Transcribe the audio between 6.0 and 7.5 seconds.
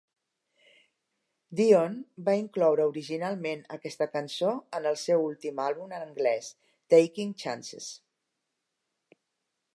anglès "Taking